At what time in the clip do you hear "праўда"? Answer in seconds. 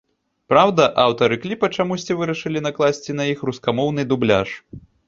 0.53-0.87